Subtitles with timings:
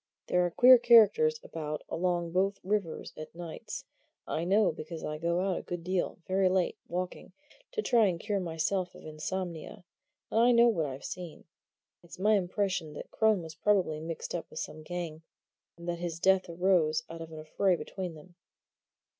[0.25, 3.85] There are queer characters about along both rivers at nights
[4.25, 7.33] I know, because I go out a good deal, very late, walking,
[7.73, 9.83] to try and cure myself of insomnia;
[10.31, 11.43] and I know what I've seen.
[12.01, 15.21] It's my impression that Crone was probably mixed up with some gang,
[15.77, 18.33] and that his death arose out of an affray between them."